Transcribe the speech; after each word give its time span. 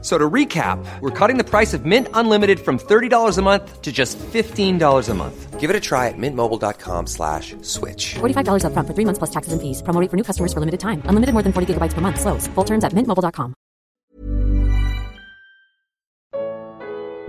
So 0.00 0.16
to 0.16 0.30
recap, 0.30 0.78
we're 1.00 1.10
cutting 1.10 1.38
the 1.38 1.44
price 1.44 1.74
of 1.74 1.84
Mint 1.84 2.06
Unlimited 2.14 2.60
from 2.60 2.78
$30 2.78 3.36
a 3.36 3.42
month 3.42 3.82
to 3.82 3.90
just 3.90 4.16
$15 4.18 5.08
a 5.08 5.14
month. 5.14 5.58
Give 5.58 5.70
it 5.70 5.74
a 5.74 5.80
try 5.80 6.06
at 6.06 6.14
mintmobile.com 6.16 7.08
slash 7.08 7.56
switch. 7.62 8.14
$45 8.20 8.62
upfront 8.62 8.86
for 8.86 8.94
three 8.94 9.04
months 9.04 9.18
plus 9.18 9.30
taxes 9.30 9.52
and 9.52 9.60
fees. 9.60 9.82
Promo 9.82 10.00
rate 10.00 10.08
for 10.08 10.16
new 10.16 10.22
customers 10.22 10.52
for 10.52 10.60
limited 10.60 10.78
time. 10.78 11.02
Unlimited 11.10 11.34
more 11.34 11.42
than 11.42 11.52
40 11.52 11.74
gigabytes 11.74 11.94
per 11.94 12.00
month. 12.00 12.20
Slows. 12.20 12.46
Full 12.54 12.64
terms 12.64 12.84
at 12.84 12.94
mintmobile.com. 12.94 13.54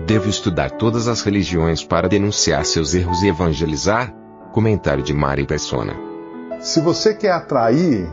Devo 0.05 0.29
estudar 0.29 0.71
todas 0.71 1.07
as 1.07 1.21
religiões 1.21 1.83
para 1.83 2.07
denunciar 2.07 2.65
seus 2.65 2.95
erros 2.95 3.21
e 3.21 3.27
evangelizar? 3.27 4.13
Comentário 4.51 5.03
de 5.03 5.13
Mari 5.13 5.45
Persona. 5.45 5.95
Se 6.59 6.81
você 6.81 7.13
quer 7.13 7.31
atrair 7.31 8.09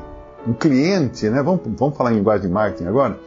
um 0.47 0.53
cliente, 0.53 1.29
né? 1.29 1.43
Vamos, 1.43 1.61
vamos 1.79 1.97
falar 1.97 2.13
em 2.13 2.17
linguagem 2.17 2.49
de 2.49 2.53
marketing 2.53 2.87
agora 2.87 3.26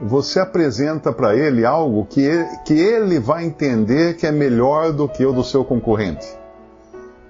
você 0.00 0.40
apresenta 0.40 1.12
para 1.12 1.34
ele 1.34 1.64
algo 1.64 2.04
que 2.04 2.20
ele, 2.20 2.46
que 2.64 2.74
ele 2.74 3.18
vai 3.18 3.44
entender 3.44 4.16
que 4.16 4.26
é 4.26 4.32
melhor 4.32 4.92
do 4.92 5.08
que 5.08 5.24
o 5.24 5.32
do 5.32 5.42
seu 5.42 5.64
concorrente. 5.64 6.26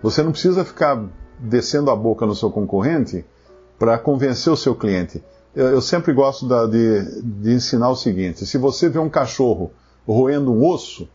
Você 0.03 0.23
não 0.23 0.33
precisa 0.33 0.65
ficar 0.65 1.05
descendo 1.39 1.91
a 1.91 1.97
boca 1.97 2.27
no 2.27 2.35
seu 2.35 2.51
concorrente 2.51 3.25
para 3.79 3.99
convencer 3.99 4.53
o 4.53 4.57
seu 4.57 4.75
cliente. 4.75 5.23
Eu, 5.55 5.67
eu 5.67 5.81
sempre 5.81 6.13
gosto 6.13 6.47
da, 6.47 6.67
de, 6.67 7.23
de 7.23 7.53
ensinar 7.53 7.89
o 7.91 7.97
seguinte: 7.97 8.45
se 8.45 8.59
você 8.59 8.89
vê 8.89 8.99
um 8.99 9.09
cachorro 9.09 9.73
roendo 10.07 10.53
um 10.53 10.67
osso, 10.67 11.09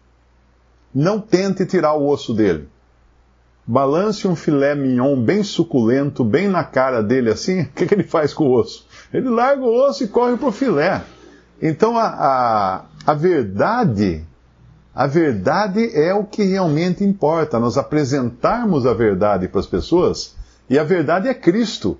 não 0.93 1.19
tente 1.19 1.65
tirar 1.65 1.93
o 1.93 2.07
osso 2.07 2.33
dele. 2.33 2.67
Balance 3.65 4.27
um 4.27 4.35
filé 4.35 4.73
mignon 4.73 5.21
bem 5.21 5.43
suculento, 5.43 6.25
bem 6.25 6.47
na 6.47 6.63
cara 6.63 7.01
dele 7.01 7.29
assim, 7.29 7.61
o 7.63 7.69
que, 7.69 7.85
que 7.85 7.93
ele 7.93 8.03
faz 8.03 8.33
com 8.33 8.45
o 8.45 8.53
osso? 8.53 8.87
Ele 9.13 9.29
larga 9.29 9.63
o 9.63 9.87
osso 9.87 10.03
e 10.03 10.07
corre 10.07 10.37
para 10.37 10.47
o 10.47 10.51
filé. 10.51 11.01
Então 11.61 11.97
a, 11.97 12.07
a, 12.07 12.85
a 13.05 13.13
verdade, 13.13 14.25
a 14.95 15.05
verdade 15.05 15.91
é 15.93 16.13
o 16.13 16.23
que 16.23 16.43
realmente 16.43 17.03
importa, 17.03 17.59
nós 17.59 17.77
apresentarmos 17.77 18.85
a 18.85 18.93
verdade 18.93 19.47
para 19.47 19.59
as 19.59 19.67
pessoas, 19.67 20.35
e 20.69 20.79
a 20.79 20.83
verdade 20.83 21.27
é 21.27 21.33
Cristo. 21.33 21.97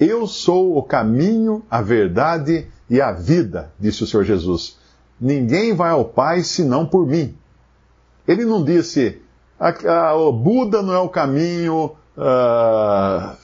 Eu 0.00 0.26
sou 0.26 0.76
o 0.76 0.82
caminho, 0.82 1.62
a 1.70 1.80
verdade 1.80 2.66
e 2.88 3.00
a 3.00 3.12
vida, 3.12 3.72
disse 3.78 4.02
o 4.02 4.06
Senhor 4.06 4.24
Jesus. 4.24 4.78
Ninguém 5.20 5.74
vai 5.74 5.90
ao 5.90 6.04
Pai 6.04 6.42
senão 6.42 6.86
por 6.86 7.06
mim. 7.06 7.36
Ele 8.26 8.44
não 8.44 8.64
disse, 8.64 9.20
o 10.16 10.32
Buda 10.32 10.82
não 10.82 10.92
é 10.92 10.98
o 10.98 11.08
caminho, 11.08 11.96
uh, 12.16 13.36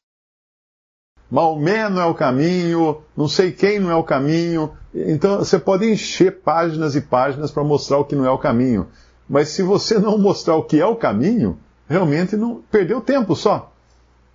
Maomé 1.35 1.89
não 1.89 2.01
é 2.01 2.07
o 2.07 2.15
caminho, 2.15 2.99
não 3.17 3.27
sei 3.27 3.51
quem 3.51 3.81
não 3.81 3.91
é 3.91 3.97
o 3.97 4.05
caminho. 4.05 4.71
Então 4.95 5.39
você 5.39 5.59
pode 5.59 5.85
encher 5.85 6.41
páginas 6.43 6.95
e 6.95 7.01
páginas 7.01 7.51
para 7.51 7.65
mostrar 7.65 7.99
o 7.99 8.05
que 8.05 8.15
não 8.15 8.25
é 8.25 8.31
o 8.31 8.39
caminho. 8.39 8.87
Mas 9.29 9.49
se 9.49 9.61
você 9.61 9.99
não 9.99 10.17
mostrar 10.17 10.55
o 10.55 10.63
que 10.63 10.81
é 10.81 10.87
o 10.87 10.95
caminho, 10.95 11.59
realmente 11.89 12.37
não 12.37 12.63
perdeu 12.71 13.01
tempo 13.01 13.35
só. 13.35 13.73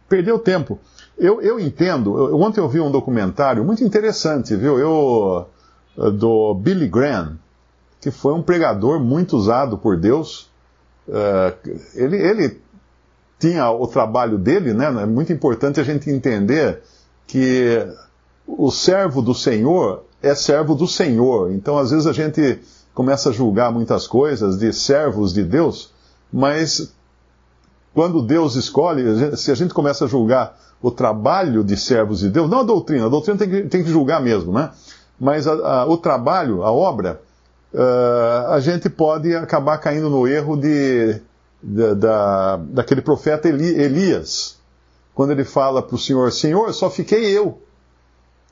Perdeu 0.09 0.37
tempo. 0.37 0.77
Eu, 1.17 1.41
eu 1.41 1.57
entendo. 1.57 2.17
Eu, 2.17 2.41
ontem 2.41 2.59
eu 2.59 2.67
vi 2.67 2.81
um 2.81 2.91
documentário 2.91 3.63
muito 3.63 3.81
interessante, 3.81 4.53
viu? 4.57 4.77
Eu 4.77 5.47
do 5.95 6.53
Billy 6.53 6.89
Graham, 6.89 7.39
que 8.01 8.11
foi 8.11 8.33
um 8.33 8.41
pregador 8.41 8.99
muito 8.99 9.37
usado 9.37 9.77
por 9.77 9.95
Deus. 9.95 10.49
Uh, 11.07 11.55
ele, 11.95 12.17
ele 12.17 12.61
tinha 13.39 13.71
o 13.71 13.87
trabalho 13.87 14.37
dele, 14.37 14.73
né? 14.73 14.87
É 14.87 15.05
muito 15.05 15.31
importante 15.31 15.79
a 15.79 15.83
gente 15.83 16.09
entender 16.09 16.83
que 17.29 17.87
o 18.47 18.71
servo 18.71 19.21
do 19.21 19.35
Senhor 19.35 20.03
é 20.21 20.33
servo 20.33 20.73
do 20.73 20.87
Senhor. 20.87 21.51
Então, 21.51 21.77
às 21.77 21.91
vezes, 21.91 22.07
a 22.07 22.11
gente 22.11 22.59
começa 22.93 23.29
a 23.29 23.31
julgar 23.31 23.71
muitas 23.71 24.07
coisas 24.07 24.57
de 24.57 24.73
servos 24.73 25.31
de 25.31 25.43
Deus, 25.43 25.93
mas 26.33 26.91
quando 27.93 28.21
Deus 28.23 28.55
escolhe, 28.55 29.37
se 29.37 29.51
a 29.51 29.55
gente 29.55 29.75
começa 29.75 30.05
a 30.05 30.07
julgar 30.07 30.57
o 30.81 30.89
trabalho 30.89 31.63
de 31.63 31.77
servos 31.77 32.19
de 32.19 32.29
Deus, 32.29 32.49
não 32.49 32.61
a 32.61 32.63
doutrina, 32.63 33.05
a 33.05 33.09
doutrina 33.09 33.37
tem 33.37 33.49
que, 33.49 33.61
tem 33.63 33.83
que 33.83 33.89
julgar 33.89 34.21
mesmo, 34.21 34.51
né? 34.51 34.71
Mas 35.19 35.47
a, 35.47 35.53
a, 35.53 35.85
o 35.85 35.97
trabalho, 35.97 36.63
a 36.63 36.71
obra, 36.71 37.21
uh, 37.73 38.53
a 38.53 38.59
gente 38.59 38.89
pode 38.89 39.35
acabar 39.35 39.77
caindo 39.77 40.09
no 40.09 40.27
erro 40.27 40.57
de, 40.57 41.21
de 41.61 41.95
da, 41.95 42.57
daquele 42.57 43.01
profeta 43.01 43.47
Eli, 43.47 43.79
Elias, 43.79 44.58
quando 45.19 45.31
ele 45.31 45.43
fala 45.43 45.81
para 45.81 45.97
o 45.97 45.99
Senhor: 45.99 46.31
Senhor, 46.31 46.73
só 46.73 46.89
fiquei 46.89 47.25
eu, 47.37 47.61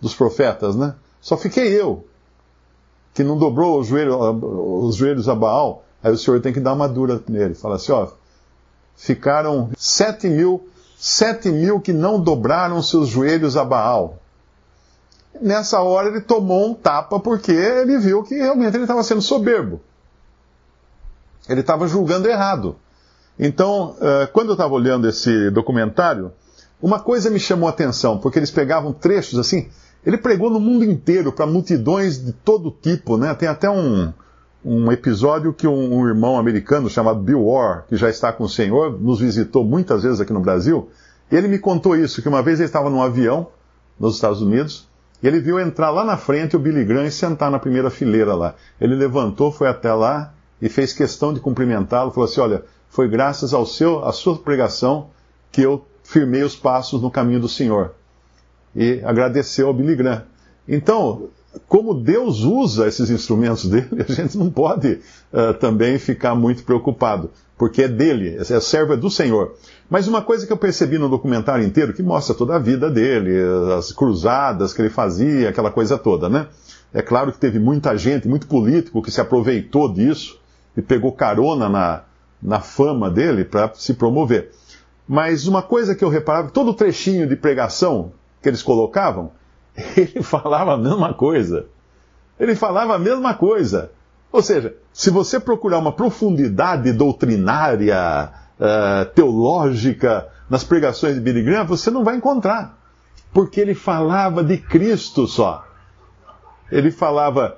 dos 0.02 0.14
profetas, 0.14 0.76
né? 0.76 0.96
Só 1.22 1.38
fiquei 1.38 1.70
eu, 1.70 2.06
que 3.14 3.24
não 3.24 3.38
dobrou 3.38 3.80
os 3.80 3.88
joelhos, 3.88 4.18
os 4.44 4.96
joelhos 4.98 5.30
a 5.30 5.34
Baal. 5.34 5.86
Aí 6.04 6.12
o 6.12 6.18
Senhor 6.18 6.42
tem 6.42 6.52
que 6.52 6.60
dar 6.60 6.74
uma 6.74 6.86
dura 6.86 7.24
nele. 7.30 7.56
Fala 7.56 7.78
assim: 7.78 7.94
ó, 7.94 8.10
ficaram 8.98 9.70
sete 9.78 10.28
mil, 10.28 10.68
sete 10.98 11.50
mil 11.50 11.80
que 11.80 11.94
não 11.94 12.20
dobraram 12.20 12.84
seus 12.84 13.08
joelhos 13.08 13.56
a 13.56 13.64
Baal. 13.64 14.18
Nessa 15.42 15.80
hora 15.80 16.10
ele 16.10 16.20
tomou 16.20 16.70
um 16.70 16.74
tapa 16.74 17.18
porque 17.18 17.54
ele 17.54 17.98
viu 17.98 18.24
que 18.24 18.36
realmente 18.36 18.76
ele 18.76 18.84
estava 18.84 19.04
sendo 19.04 19.22
soberbo. 19.22 19.80
Ele 21.48 21.62
estava 21.62 21.88
julgando 21.88 22.28
errado. 22.28 22.76
Então, 23.40 23.96
eh, 24.02 24.28
quando 24.34 24.50
eu 24.50 24.54
estava 24.54 24.74
olhando 24.74 25.08
esse 25.08 25.50
documentário, 25.52 26.34
uma 26.82 27.00
coisa 27.00 27.30
me 27.30 27.40
chamou 27.40 27.68
a 27.68 27.72
atenção, 27.72 28.18
porque 28.18 28.38
eles 28.38 28.52
pegavam 28.52 28.94
trechos 28.94 29.40
assim. 29.40 29.68
Ele 30.06 30.18
pregou 30.18 30.50
no 30.50 30.60
mundo 30.60 30.86
inteiro 30.86 31.32
para 31.32 31.46
multidões 31.46 32.24
de 32.24 32.32
todo 32.32 32.72
tipo, 32.72 33.18
né? 33.18 33.34
Tem 33.34 33.50
até 33.50 33.70
um, 33.70 34.14
um 34.64 34.92
episódio 34.92 35.54
que 35.54 35.68
um, 35.68 35.98
um, 35.98 36.08
irmão 36.08 36.38
americano 36.38 36.90
chamado 36.90 37.20
Bill 37.20 37.46
Orr, 37.46 37.84
que 37.88 37.98
já 37.98 38.10
está 38.10 38.32
com 38.32 38.44
o 38.44 38.50
Senhor, 38.50 39.00
nos 39.02 39.20
visitou 39.20 39.66
muitas 39.66 40.04
vezes 40.04 40.22
aqui 40.22 40.32
no 40.32 40.40
Brasil. 40.40 40.90
Ele 41.32 41.48
me 41.48 41.60
contou 41.60 41.96
isso, 41.96 42.22
que 42.22 42.30
uma 42.30 42.42
vez 42.42 42.60
ele 42.60 42.68
estava 42.68 42.90
num 42.90 43.02
avião 43.02 43.48
nos 44.00 44.16
Estados 44.16 44.42
Unidos, 44.42 44.88
e 45.22 45.28
ele 45.28 45.40
viu 45.40 45.60
entrar 45.60 45.90
lá 45.90 46.06
na 46.06 46.16
frente 46.16 46.56
o 46.56 46.60
Billy 46.60 46.86
Graham 46.86 47.06
e 47.06 47.12
sentar 47.12 47.50
na 47.50 47.58
primeira 47.58 47.90
fileira 47.90 48.36
lá. 48.36 48.54
Ele 48.80 48.94
levantou, 48.94 49.52
foi 49.52 49.68
até 49.68 49.92
lá 49.92 50.32
e 50.62 50.70
fez 50.70 50.94
questão 50.94 51.34
de 51.34 51.40
cumprimentá-lo, 51.40 52.12
falou 52.12 52.30
assim, 52.30 52.40
olha, 52.40 52.64
foi 52.90 53.10
graças 53.10 53.54
ao 53.54 53.66
seu, 53.66 54.06
à 54.06 54.14
sua 54.14 54.38
pregação 54.38 55.10
que 55.52 55.62
eu 55.62 55.84
firmei 56.08 56.42
os 56.42 56.56
passos 56.56 57.02
no 57.02 57.12
caminho 57.12 57.42
do 57.42 57.50
Senhor. 57.50 57.94
E 58.74 59.02
agradeceu 59.04 59.68
ao 59.68 59.74
Billy 59.74 59.94
Graham. 59.94 60.24
Então, 60.66 61.28
como 61.68 61.94
Deus 61.94 62.44
usa 62.44 62.88
esses 62.88 63.10
instrumentos 63.10 63.66
dele, 63.70 64.06
a 64.08 64.12
gente 64.12 64.38
não 64.38 64.50
pode 64.50 65.02
uh, 65.34 65.54
também 65.60 66.00
ficar 66.00 66.34
muito 66.34 66.64
preocupado, 66.64 67.30
porque 67.58 67.84
é 67.84 67.88
dele, 67.90 68.38
é 68.38 68.60
servo 68.62 68.94
é 68.94 68.98
do 68.98 69.10
Senhor. 69.10 69.56
Mas 69.90 70.08
uma 70.08 70.22
coisa 70.22 70.48
que 70.48 70.54
eu 70.54 70.58
percebi 70.58 70.98
no 70.98 71.10
documentário 71.10 71.66
inteiro, 71.66 71.94
que 71.94 72.04
mostra 72.04 72.34
toda 72.34 72.56
a 72.56 72.60
vida 72.60 72.90
dele, 72.90 73.34
as 73.78 73.92
cruzadas 73.92 74.72
que 74.72 74.82
ele 74.82 74.90
fazia, 74.90 75.50
aquela 75.50 75.72
coisa 75.72 75.98
toda, 75.98 76.30
né? 76.30 76.48
É 76.94 77.02
claro 77.02 77.34
que 77.34 77.38
teve 77.38 77.60
muita 77.60 77.98
gente, 77.98 78.30
muito 78.30 78.48
político 78.48 79.02
que 79.02 79.12
se 79.12 79.20
aproveitou 79.20 79.92
disso 79.94 80.40
e 80.76 80.82
pegou 80.82 81.12
carona 81.12 81.68
na, 81.68 82.04
na 82.42 82.62
fama 82.62 83.10
dele 83.10 83.44
para 83.44 83.74
se 83.76 83.94
promover. 83.94 84.52
Mas 85.08 85.48
uma 85.48 85.62
coisa 85.62 85.96
que 85.96 86.04
eu 86.04 86.10
reparava, 86.10 86.50
todo 86.50 86.74
trechinho 86.74 87.28
de 87.28 87.36
pregação 87.36 88.12
que 88.42 88.50
eles 88.50 88.62
colocavam, 88.62 89.32
ele 89.96 90.22
falava 90.22 90.74
a 90.74 90.78
mesma 90.78 91.14
coisa. 91.14 91.68
Ele 92.40 92.56
falava 92.56 92.96
a 92.96 93.00
mesma 93.00 93.34
coisa. 93.34 93.92
Ou 94.32 94.42
seja, 94.42 94.76
se 94.92 95.10
você 95.10 95.40
procurar 95.40 95.78
uma 95.80 95.92
profundidade 95.92 96.92
doutrinária, 96.92 98.32
uh, 98.60 99.06
teológica 99.14 100.28
nas 100.50 100.64
pregações 100.64 101.16
de 101.16 101.22
Billy 101.22 101.44
Graham, 101.44 101.66
você 101.66 101.90
não 101.92 102.04
vai 102.04 102.16
encontrar. 102.16 102.78
Porque 103.34 103.60
ele 103.60 103.76
falava 103.76 104.44
de 104.44 104.58
Cristo 104.58 105.28
só. 105.28 105.66
Ele 106.72 106.92
falava, 106.92 107.58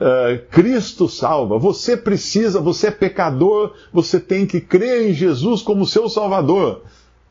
Uh, 0.00 0.46
Cristo 0.50 1.08
salva. 1.08 1.58
Você 1.58 1.96
precisa, 1.96 2.60
você 2.60 2.86
é 2.86 2.90
pecador, 2.90 3.74
você 3.92 4.20
tem 4.20 4.46
que 4.46 4.60
crer 4.60 5.10
em 5.10 5.12
Jesus 5.12 5.60
como 5.62 5.86
seu 5.86 6.08
Salvador. 6.08 6.82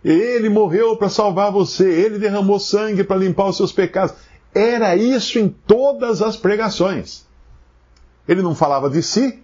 Ele 0.04 0.50
morreu 0.50 0.96
para 0.98 1.10
salvar 1.10 1.52
você, 1.52 1.90
ele 1.90 2.20
derramou 2.20 2.60
sangue 2.60 3.04
para 3.04 3.18
limpar 3.18 3.48
os 3.48 3.58
seus 3.58 3.72
pecados. 3.72 4.16
Era 4.54 4.96
isso 4.96 5.40
em 5.40 5.48
todas 5.50 6.22
as 6.22 6.36
pregações. 6.36 7.26
Ele 8.28 8.42
não 8.42 8.54
falava 8.54 8.90
de 8.90 9.02
si, 9.02 9.40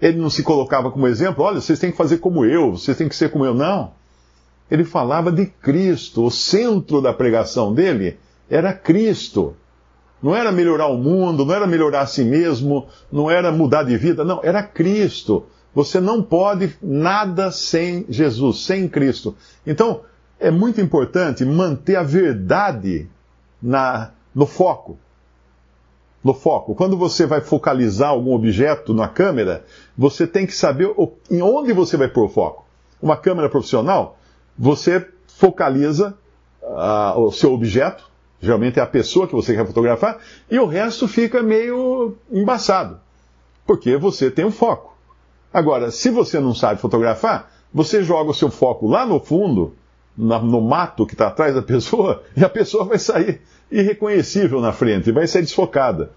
ele 0.00 0.18
não 0.18 0.30
se 0.30 0.42
colocava 0.42 0.90
como 0.90 1.06
exemplo, 1.06 1.44
olha, 1.44 1.60
vocês 1.60 1.78
têm 1.78 1.90
que 1.90 1.96
fazer 1.96 2.18
como 2.18 2.44
eu, 2.44 2.72
vocês 2.72 2.96
têm 2.96 3.08
que 3.08 3.16
ser 3.16 3.30
como 3.30 3.44
eu. 3.44 3.54
Não. 3.54 3.92
Ele 4.70 4.84
falava 4.84 5.32
de 5.32 5.46
Cristo. 5.46 6.24
O 6.24 6.30
centro 6.30 7.02
da 7.02 7.12
pregação 7.12 7.74
dele 7.74 8.18
era 8.48 8.72
Cristo. 8.72 9.56
Não 10.22 10.34
era 10.34 10.52
melhorar 10.52 10.88
o 10.88 10.98
mundo, 10.98 11.44
não 11.44 11.54
era 11.54 11.66
melhorar 11.66 12.02
a 12.02 12.06
si 12.06 12.24
mesmo, 12.24 12.86
não 13.10 13.30
era 13.30 13.50
mudar 13.50 13.84
de 13.84 13.96
vida, 13.96 14.24
não, 14.24 14.40
era 14.42 14.62
Cristo. 14.62 15.46
Você 15.74 16.00
não 16.00 16.22
pode 16.22 16.76
nada 16.82 17.50
sem 17.50 18.04
Jesus, 18.08 18.64
sem 18.64 18.88
Cristo. 18.88 19.34
Então, 19.66 20.02
é 20.38 20.50
muito 20.50 20.80
importante 20.80 21.44
manter 21.44 21.96
a 21.96 22.02
verdade 22.02 23.08
na, 23.62 24.10
no 24.34 24.46
foco. 24.46 24.98
No 26.22 26.34
foco. 26.34 26.74
Quando 26.74 26.96
você 26.96 27.24
vai 27.24 27.40
focalizar 27.40 28.10
algum 28.10 28.34
objeto 28.34 28.92
na 28.92 29.08
câmera, 29.08 29.64
você 29.96 30.26
tem 30.26 30.46
que 30.46 30.54
saber 30.54 30.92
o, 30.96 31.12
em 31.30 31.40
onde 31.40 31.72
você 31.72 31.96
vai 31.96 32.08
pôr 32.08 32.24
o 32.24 32.28
foco. 32.28 32.66
Uma 33.00 33.16
câmera 33.16 33.48
profissional, 33.48 34.18
você 34.58 35.06
focaliza 35.26 36.14
uh, 36.62 37.18
o 37.20 37.32
seu 37.32 37.52
objeto, 37.54 38.09
geralmente 38.40 38.78
é 38.78 38.82
a 38.82 38.86
pessoa 38.86 39.26
que 39.26 39.34
você 39.34 39.54
quer 39.54 39.66
fotografar, 39.66 40.18
e 40.50 40.58
o 40.58 40.66
resto 40.66 41.06
fica 41.06 41.42
meio 41.42 42.16
embaçado, 42.30 42.98
porque 43.66 43.96
você 43.96 44.30
tem 44.30 44.44
um 44.44 44.50
foco. 44.50 44.96
Agora, 45.52 45.90
se 45.90 46.10
você 46.10 46.38
não 46.38 46.54
sabe 46.54 46.80
fotografar, 46.80 47.52
você 47.72 48.02
joga 48.02 48.30
o 48.30 48.34
seu 48.34 48.50
foco 48.50 48.86
lá 48.86 49.04
no 49.04 49.20
fundo, 49.20 49.74
no 50.16 50.60
mato 50.60 51.06
que 51.06 51.14
está 51.14 51.28
atrás 51.28 51.54
da 51.54 51.62
pessoa, 51.62 52.22
e 52.36 52.44
a 52.44 52.48
pessoa 52.48 52.84
vai 52.84 52.98
sair 52.98 53.40
irreconhecível 53.70 54.60
na 54.60 54.72
frente, 54.72 55.12
vai 55.12 55.26
ser 55.26 55.42
desfocada, 55.42 56.12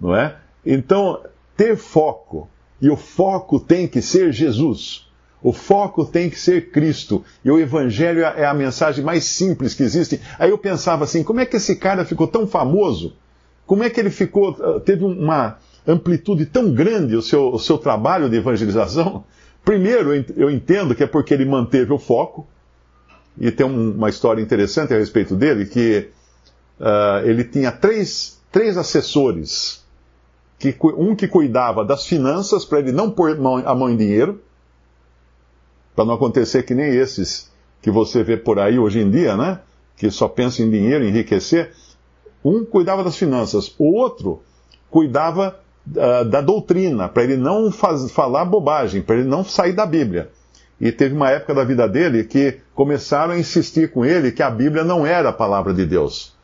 não 0.00 0.14
é? 0.14 0.36
Então, 0.64 1.20
ter 1.56 1.76
foco, 1.76 2.48
e 2.80 2.88
o 2.88 2.96
foco 2.96 3.60
tem 3.60 3.86
que 3.86 4.00
ser 4.00 4.32
Jesus. 4.32 5.08
O 5.44 5.52
foco 5.52 6.06
tem 6.06 6.30
que 6.30 6.40
ser 6.40 6.70
Cristo. 6.70 7.22
E 7.44 7.50
o 7.50 7.60
Evangelho 7.60 8.24
é 8.24 8.46
a 8.46 8.54
mensagem 8.54 9.04
mais 9.04 9.24
simples 9.24 9.74
que 9.74 9.82
existe. 9.82 10.18
Aí 10.38 10.48
eu 10.48 10.56
pensava 10.56 11.04
assim: 11.04 11.22
como 11.22 11.38
é 11.38 11.44
que 11.44 11.58
esse 11.58 11.76
cara 11.76 12.02
ficou 12.02 12.26
tão 12.26 12.46
famoso? 12.46 13.14
Como 13.66 13.84
é 13.84 13.90
que 13.90 14.00
ele 14.00 14.08
ficou, 14.08 14.56
ah, 14.58 14.80
teve 14.80 15.04
uma 15.04 15.58
amplitude 15.86 16.46
tão 16.46 16.72
grande 16.72 17.14
o 17.14 17.20
seu, 17.20 17.52
o 17.52 17.58
seu 17.58 17.76
trabalho 17.76 18.30
de 18.30 18.38
evangelização? 18.38 19.22
Primeiro, 19.62 20.14
eu 20.34 20.50
entendo 20.50 20.94
que 20.94 21.02
é 21.02 21.06
porque 21.06 21.34
ele 21.34 21.44
manteve 21.44 21.92
o 21.92 21.98
foco. 21.98 22.46
E 23.38 23.50
tem 23.50 23.66
uma 23.66 24.08
história 24.08 24.40
interessante 24.40 24.94
a 24.94 24.98
respeito 24.98 25.36
dele, 25.36 25.66
que 25.66 26.08
uh, 26.80 27.26
ele 27.26 27.44
tinha 27.44 27.70
três, 27.70 28.40
três 28.50 28.78
assessores. 28.78 29.84
Que, 30.58 30.74
um 30.96 31.14
que 31.14 31.28
cuidava 31.28 31.84
das 31.84 32.06
finanças, 32.06 32.64
para 32.64 32.78
ele 32.78 32.92
não 32.92 33.10
pôr 33.10 33.32
a 33.66 33.74
mão 33.74 33.90
em 33.90 33.96
dinheiro 33.96 34.40
para 35.94 36.04
não 36.04 36.14
acontecer 36.14 36.62
que 36.64 36.74
nem 36.74 36.94
esses 36.94 37.52
que 37.80 37.90
você 37.90 38.22
vê 38.22 38.36
por 38.36 38.58
aí 38.58 38.78
hoje 38.78 39.00
em 39.00 39.10
dia, 39.10 39.36
né? 39.36 39.60
Que 39.96 40.10
só 40.10 40.26
pensam 40.26 40.66
em 40.66 40.70
dinheiro, 40.70 41.04
enriquecer. 41.04 41.72
Um 42.44 42.64
cuidava 42.64 43.04
das 43.04 43.16
finanças, 43.16 43.74
o 43.78 43.94
outro 43.94 44.42
cuidava 44.90 45.58
uh, 45.88 46.24
da 46.24 46.40
doutrina, 46.40 47.08
para 47.08 47.24
ele 47.24 47.36
não 47.36 47.70
faz, 47.70 48.10
falar 48.10 48.44
bobagem, 48.44 49.02
para 49.02 49.16
ele 49.16 49.28
não 49.28 49.44
sair 49.44 49.72
da 49.72 49.86
Bíblia. 49.86 50.30
E 50.80 50.90
teve 50.90 51.14
uma 51.14 51.30
época 51.30 51.54
da 51.54 51.64
vida 51.64 51.88
dele 51.88 52.24
que 52.24 52.58
começaram 52.74 53.32
a 53.32 53.38
insistir 53.38 53.90
com 53.90 54.04
ele 54.04 54.32
que 54.32 54.42
a 54.42 54.50
Bíblia 54.50 54.84
não 54.84 55.06
era 55.06 55.28
a 55.28 55.32
palavra 55.32 55.72
de 55.72 55.86
Deus. 55.86 56.34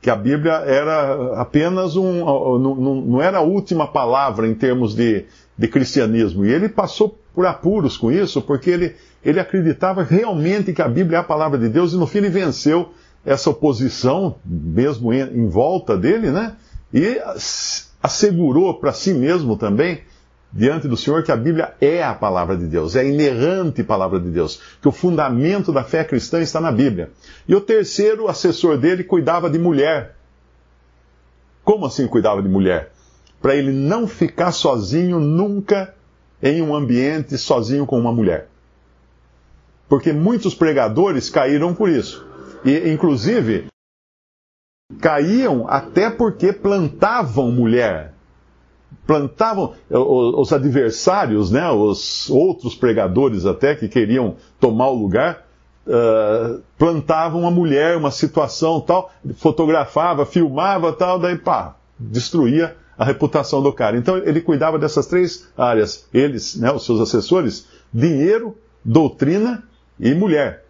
Que 0.00 0.10
a 0.10 0.16
Bíblia 0.16 0.52
era 0.66 1.40
apenas 1.40 1.96
um. 1.96 2.24
não, 2.58 2.74
não 2.74 3.22
era 3.22 3.38
a 3.38 3.42
última 3.42 3.86
palavra 3.86 4.46
em 4.46 4.54
termos 4.54 4.94
de, 4.94 5.24
de 5.56 5.68
cristianismo. 5.68 6.44
E 6.44 6.52
ele 6.52 6.68
passou 6.68 7.18
por 7.38 7.46
apuros 7.46 7.96
com 7.96 8.10
isso, 8.10 8.42
porque 8.42 8.68
ele, 8.68 8.96
ele 9.24 9.38
acreditava 9.38 10.02
realmente 10.02 10.72
que 10.72 10.82
a 10.82 10.88
Bíblia 10.88 11.18
é 11.18 11.20
a 11.20 11.22
palavra 11.22 11.56
de 11.56 11.68
Deus 11.68 11.92
e 11.92 11.96
no 11.96 12.04
fim 12.04 12.18
ele 12.18 12.30
venceu 12.30 12.92
essa 13.24 13.48
oposição, 13.48 14.34
mesmo 14.44 15.12
em, 15.12 15.20
em 15.20 15.48
volta 15.48 15.96
dele, 15.96 16.32
né? 16.32 16.56
E 16.92 17.16
assegurou 18.02 18.74
para 18.80 18.92
si 18.92 19.14
mesmo 19.14 19.56
também, 19.56 20.00
diante 20.52 20.88
do 20.88 20.96
Senhor, 20.96 21.22
que 21.22 21.30
a 21.30 21.36
Bíblia 21.36 21.74
é 21.80 22.02
a 22.02 22.12
palavra 22.12 22.56
de 22.56 22.66
Deus, 22.66 22.96
é 22.96 23.02
a 23.02 23.04
inerrante 23.04 23.84
palavra 23.84 24.18
de 24.18 24.30
Deus, 24.30 24.60
que 24.82 24.88
o 24.88 24.92
fundamento 24.92 25.70
da 25.70 25.84
fé 25.84 26.02
cristã 26.02 26.40
está 26.40 26.60
na 26.60 26.72
Bíblia. 26.72 27.12
E 27.46 27.54
o 27.54 27.60
terceiro 27.60 28.26
assessor 28.26 28.76
dele 28.76 29.04
cuidava 29.04 29.48
de 29.48 29.60
mulher. 29.60 30.16
Como 31.62 31.86
assim 31.86 32.08
cuidava 32.08 32.42
de 32.42 32.48
mulher? 32.48 32.90
Para 33.40 33.54
ele 33.54 33.70
não 33.70 34.08
ficar 34.08 34.50
sozinho 34.50 35.20
nunca 35.20 35.94
em 36.42 36.62
um 36.62 36.74
ambiente 36.74 37.36
sozinho 37.36 37.86
com 37.86 37.98
uma 37.98 38.12
mulher. 38.12 38.48
Porque 39.88 40.12
muitos 40.12 40.54
pregadores 40.54 41.30
caíram 41.30 41.74
por 41.74 41.88
isso. 41.88 42.26
E, 42.64 42.90
inclusive, 42.90 43.66
caíam 45.00 45.66
até 45.68 46.10
porque 46.10 46.52
plantavam 46.52 47.50
mulher. 47.50 48.14
Plantavam 49.06 49.74
os 49.90 50.52
adversários, 50.52 51.50
né, 51.50 51.70
os 51.70 52.28
outros 52.30 52.74
pregadores 52.74 53.46
até 53.46 53.74
que 53.74 53.88
queriam 53.88 54.36
tomar 54.60 54.88
o 54.88 55.00
lugar, 55.00 55.46
uh, 55.86 56.62
plantavam 56.76 57.40
uma 57.40 57.50
mulher, 57.50 57.96
uma 57.96 58.10
situação 58.10 58.80
tal, 58.80 59.10
fotografava, 59.36 60.26
filmava 60.26 60.92
tal, 60.92 61.18
daí 61.18 61.36
pá, 61.36 61.76
destruía 61.98 62.76
a 62.98 63.04
reputação 63.04 63.62
do 63.62 63.72
cara. 63.72 63.96
Então 63.96 64.18
ele 64.18 64.40
cuidava 64.40 64.78
dessas 64.78 65.06
três 65.06 65.48
áreas. 65.56 66.08
Eles, 66.12 66.56
né, 66.56 66.72
os 66.72 66.84
seus 66.84 67.00
assessores, 67.00 67.66
dinheiro, 67.94 68.56
doutrina 68.84 69.62
e 70.00 70.12
mulher. 70.14 70.64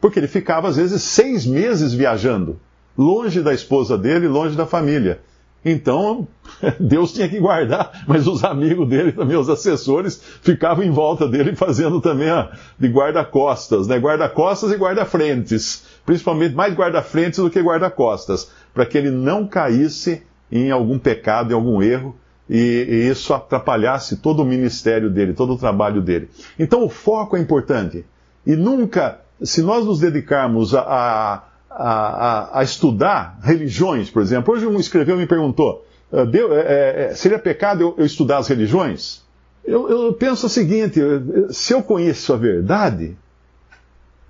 Porque 0.00 0.18
ele 0.18 0.26
ficava, 0.26 0.68
às 0.68 0.76
vezes, 0.76 1.02
seis 1.02 1.46
meses 1.46 1.92
viajando, 1.92 2.58
longe 2.96 3.40
da 3.40 3.52
esposa 3.52 3.96
dele, 3.96 4.26
longe 4.26 4.56
da 4.56 4.66
família. 4.66 5.20
Então, 5.62 6.26
Deus 6.80 7.12
tinha 7.12 7.28
que 7.28 7.38
guardar, 7.38 8.04
mas 8.08 8.26
os 8.26 8.42
amigos 8.42 8.88
dele, 8.88 9.12
também 9.12 9.36
os 9.36 9.48
assessores, 9.48 10.20
ficavam 10.40 10.82
em 10.82 10.90
volta 10.90 11.28
dele 11.28 11.54
fazendo 11.54 12.00
também 12.00 12.30
a, 12.30 12.50
de 12.78 12.88
guarda-costas, 12.88 13.86
né? 13.86 13.98
Guarda-costas 13.98 14.72
e 14.72 14.76
guarda-frentes. 14.76 15.84
Principalmente 16.06 16.54
mais 16.54 16.74
guarda-frentes 16.74 17.38
do 17.38 17.50
que 17.50 17.60
guarda-costas, 17.60 18.50
para 18.72 18.86
que 18.86 18.96
ele 18.96 19.10
não 19.10 19.46
caísse 19.46 20.22
em 20.50 20.70
algum 20.70 20.98
pecado, 20.98 21.52
em 21.52 21.54
algum 21.54 21.82
erro, 21.82 22.16
e, 22.50 22.56
e, 22.56 23.08
isso 23.08 23.32
atrapalhasse 23.32 24.16
todo 24.16 24.42
o 24.42 24.44
ministério 24.44 25.08
dele, 25.08 25.32
todo 25.32 25.52
o 25.52 25.58
trabalho 25.58 26.02
dele. 26.02 26.28
Então 26.58 26.84
o 26.84 26.88
foco 26.88 27.36
é 27.36 27.40
importante. 27.40 28.04
E 28.44 28.56
nunca, 28.56 29.20
se 29.40 29.62
nós 29.62 29.86
nos 29.86 30.00
dedicarmos 30.00 30.74
a, 30.74 30.80
a, 30.80 31.42
a, 31.70 32.58
a 32.58 32.62
estudar 32.64 33.38
religiões, 33.42 34.10
por 34.10 34.20
exemplo, 34.20 34.52
hoje 34.52 34.66
um 34.66 34.80
escreveu 34.80 35.14
e 35.14 35.20
me 35.20 35.26
perguntou: 35.26 35.86
ah, 36.12 36.26
é, 36.66 37.10
é, 37.10 37.14
seria 37.14 37.38
pecado 37.38 37.82
eu, 37.82 37.94
eu, 37.98 38.04
estudar 38.04 38.38
as 38.38 38.48
religiões? 38.48 39.22
Eu, 39.64 39.88
eu 39.88 40.12
penso 40.14 40.46
o 40.46 40.50
seguinte: 40.50 40.98
se 41.50 41.72
eu 41.72 41.84
conheço 41.84 42.32
a 42.32 42.36
verdade, 42.36 43.16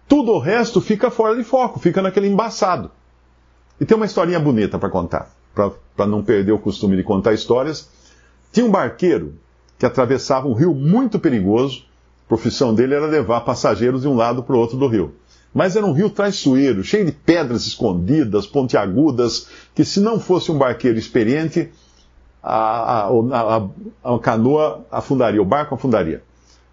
tudo 0.06 0.32
o 0.32 0.38
resto 0.38 0.78
fica 0.82 1.10
fora 1.10 1.34
de 1.34 1.42
foco, 1.44 1.80
fica 1.80 2.02
naquele 2.02 2.28
embaçado. 2.28 2.90
E 3.80 3.86
tem 3.86 3.96
uma 3.96 4.04
historinha 4.04 4.38
bonita 4.38 4.78
para 4.78 4.90
contar 4.90 5.39
para 5.96 6.06
não 6.06 6.22
perder 6.22 6.52
o 6.52 6.58
costume 6.58 6.96
de 6.96 7.02
contar 7.02 7.34
histórias, 7.34 7.88
tinha 8.52 8.64
um 8.64 8.70
barqueiro 8.70 9.34
que 9.78 9.86
atravessava 9.86 10.48
um 10.48 10.54
rio 10.54 10.74
muito 10.74 11.18
perigoso. 11.18 11.84
A 12.26 12.28
profissão 12.28 12.74
dele 12.74 12.94
era 12.94 13.06
levar 13.06 13.40
passageiros 13.40 14.02
de 14.02 14.08
um 14.08 14.14
lado 14.14 14.42
para 14.42 14.54
o 14.54 14.58
outro 14.58 14.76
do 14.76 14.86
rio. 14.86 15.14
Mas 15.52 15.74
era 15.74 15.84
um 15.84 15.92
rio 15.92 16.08
traiçoeiro, 16.08 16.84
cheio 16.84 17.04
de 17.04 17.12
pedras 17.12 17.66
escondidas, 17.66 18.46
pontiagudas, 18.46 19.48
que 19.74 19.84
se 19.84 19.98
não 19.98 20.20
fosse 20.20 20.52
um 20.52 20.58
barqueiro 20.58 20.98
experiente, 20.98 21.70
a, 22.42 23.06
a, 23.06 23.08
a, 23.08 24.14
a 24.14 24.18
canoa 24.20 24.86
afundaria, 24.90 25.42
o 25.42 25.44
barco 25.44 25.74
afundaria. 25.74 26.22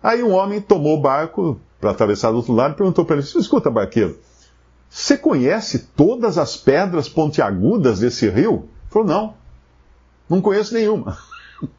Aí 0.01 0.24
um 0.24 0.32
homem 0.32 0.62
tomou 0.62 0.98
o 0.98 1.01
barco 1.01 1.60
para 1.82 1.91
atravessar 1.91 2.32
do 2.32 2.38
outro 2.38 2.53
lado 2.53 2.74
e 2.74 2.77
perguntou 2.77 3.03
para 3.03 3.17
ele: 3.17 3.25
Escuta, 3.25 3.70
barqueiro, 3.70 4.17
você 4.89 5.17
conhece 5.17 5.79
todas 5.96 6.38
as 6.38 6.56
pedras 6.56 7.10
pontiagudas 7.10 8.00
desse 8.00 8.29
rio? 8.29 8.70
Falou, 8.89 9.08
não, 9.08 9.34
não 10.29 10.41
conheço 10.41 10.74
nenhuma. 10.74 11.17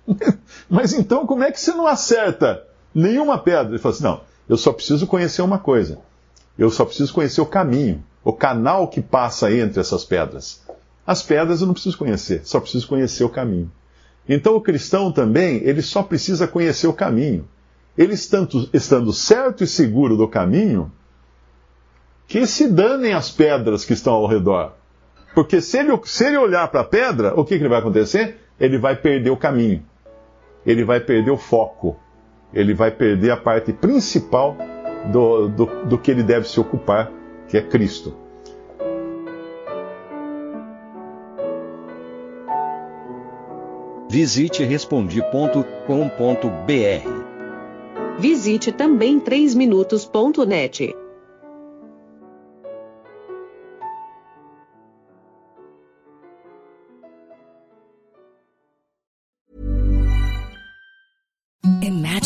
Mas 0.68 0.92
então 0.92 1.26
como 1.26 1.44
é 1.44 1.50
que 1.50 1.60
você 1.60 1.72
não 1.72 1.86
acerta 1.86 2.64
nenhuma 2.94 3.38
pedra? 3.38 3.72
Ele 3.72 3.78
falou 3.78 3.94
assim, 3.94 4.04
não, 4.04 4.20
eu 4.48 4.56
só 4.56 4.72
preciso 4.72 5.06
conhecer 5.06 5.42
uma 5.42 5.58
coisa. 5.58 5.98
Eu 6.58 6.70
só 6.70 6.84
preciso 6.84 7.12
conhecer 7.12 7.40
o 7.40 7.46
caminho, 7.46 8.02
o 8.24 8.32
canal 8.32 8.88
que 8.88 9.00
passa 9.00 9.52
entre 9.52 9.80
essas 9.80 10.04
pedras. 10.04 10.62
As 11.06 11.22
pedras 11.22 11.60
eu 11.60 11.66
não 11.66 11.74
preciso 11.74 11.96
conhecer, 11.96 12.42
só 12.44 12.60
preciso 12.60 12.88
conhecer 12.88 13.24
o 13.24 13.28
caminho. 13.28 13.70
Então 14.28 14.56
o 14.56 14.60
cristão 14.60 15.10
também, 15.10 15.62
ele 15.64 15.80
só 15.80 16.02
precisa 16.02 16.46
conhecer 16.46 16.86
o 16.86 16.92
caminho. 16.92 17.48
Ele 17.96 18.12
estando, 18.12 18.68
estando 18.72 19.12
certo 19.12 19.64
e 19.64 19.66
seguro 19.66 20.16
do 20.16 20.28
caminho, 20.28 20.92
que 22.26 22.46
se 22.46 22.68
danem 22.68 23.14
as 23.14 23.30
pedras 23.30 23.84
que 23.84 23.94
estão 23.94 24.12
ao 24.12 24.26
redor. 24.26 24.74
Porque 25.38 25.60
se 25.60 25.78
ele, 25.78 25.96
se 26.02 26.26
ele 26.26 26.36
olhar 26.36 26.66
para 26.66 26.80
a 26.80 26.84
pedra, 26.84 27.32
o 27.38 27.44
que, 27.44 27.56
que 27.56 27.62
ele 27.62 27.68
vai 27.68 27.78
acontecer? 27.78 28.38
Ele 28.58 28.76
vai 28.76 28.96
perder 28.96 29.30
o 29.30 29.36
caminho. 29.36 29.84
Ele 30.66 30.84
vai 30.84 30.98
perder 30.98 31.30
o 31.30 31.36
foco. 31.36 31.96
Ele 32.52 32.74
vai 32.74 32.90
perder 32.90 33.30
a 33.30 33.36
parte 33.36 33.72
principal 33.72 34.56
do, 35.12 35.46
do, 35.46 35.66
do 35.84 35.96
que 35.96 36.10
ele 36.10 36.24
deve 36.24 36.48
se 36.48 36.58
ocupar, 36.58 37.12
que 37.46 37.56
é 37.56 37.62
Cristo. 37.62 38.16
Visite 44.10 44.64
respondi.com.br. 44.64 45.68
Visite 48.18 48.72
também 48.72 49.20
3minutos.net. 49.20 50.96